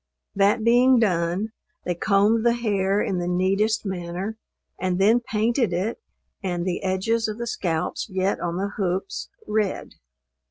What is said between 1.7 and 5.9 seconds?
they combed the hair in the neatest manner, and then painted